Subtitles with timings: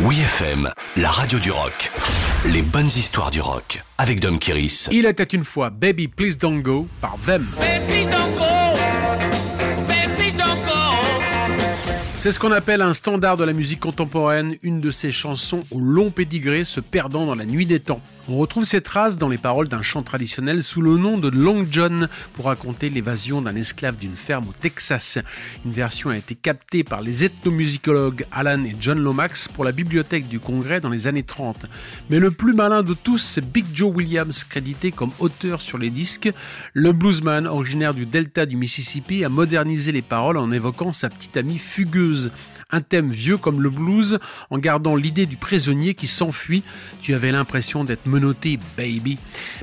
[0.00, 1.92] Oui FM, la radio du rock.
[2.46, 4.88] Les bonnes histoires du rock avec Dom Kiris.
[4.90, 7.46] Il était une fois Baby Please Don't Go par Them.
[12.18, 15.78] C'est ce qu'on appelle un standard de la musique contemporaine, une de ces chansons au
[15.78, 18.00] long pédigré se perdant dans la nuit des temps.
[18.26, 21.66] On retrouve ces traces dans les paroles d'un chant traditionnel sous le nom de Long
[21.70, 25.18] John pour raconter l'évasion d'un esclave d'une ferme au Texas.
[25.66, 30.26] Une version a été captée par les ethnomusicologues Alan et John Lomax pour la bibliothèque
[30.26, 31.66] du Congrès dans les années 30.
[32.08, 35.90] Mais le plus malin de tous, c'est Big Joe Williams, crédité comme auteur sur les
[35.90, 36.32] disques.
[36.72, 41.36] Le bluesman, originaire du delta du Mississippi, a modernisé les paroles en évoquant sa petite
[41.36, 42.32] amie fugueuse
[42.74, 44.18] un thème vieux comme le blues,
[44.50, 46.62] en gardant l'idée du prisonnier qui s'enfuit.
[47.00, 49.18] Tu avais l'impression d'être menotté, baby.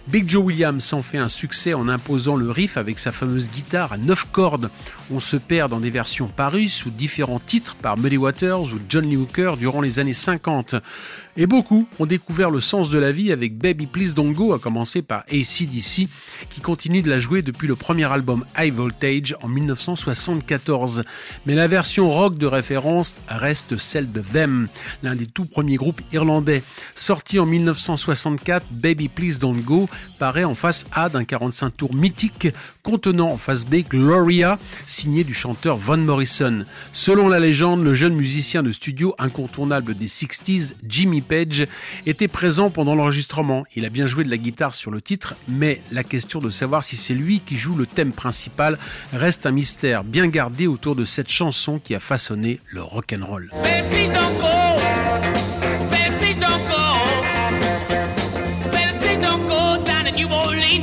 [0.10, 3.94] Big Joe Williams s'en fait un succès en imposant le riff avec sa fameuse guitare
[3.94, 4.70] à 9 cordes.
[5.10, 9.08] On se perd dans des versions parues sous différents titres par Muddy Waters ou John
[9.08, 10.76] Lee Hooker durant les années 50.
[11.38, 14.60] Et beaucoup ont découvert le sens de la vie avec Baby Please Don't Go, à
[14.60, 16.10] commencer par ACDC,
[16.50, 21.04] qui continue de la jouer depuis le premier album High Voltage en 1974.
[21.46, 24.68] Mais la version rock de référence reste celle de Them,
[25.04, 26.64] l'un des tout premiers groupes irlandais.
[26.96, 27.46] Sorti en
[28.42, 29.88] 1964, Baby Please Don't Go
[30.20, 32.48] paraît en face A d'un 45 tours mythique
[32.84, 36.66] contenant en face B Gloria, signé du chanteur Van Morrison.
[36.94, 41.68] Selon la légende, le jeune musicien de studio incontournable des 60s, Jimmy Page,
[42.06, 43.66] était présent pendant l'enregistrement.
[43.76, 46.84] Il a bien joué de la guitare sur le titre, mais la question de savoir
[46.84, 48.78] si c'est lui qui joue le thème principal
[49.14, 53.52] reste un mystère bien gardé autour de cette chanson qui a façonné le rock'n'roll.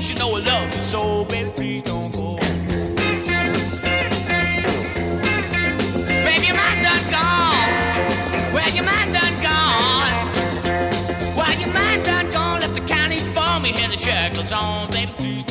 [0.09, 2.37] you know I love you so, baby, please don't go.
[6.25, 8.55] Baby, your mind done gone.
[8.55, 10.15] Well, your mind done gone.
[11.37, 12.61] Well, your mind done gone.
[12.61, 15.45] Left the county for me, had the shackles on, baby, please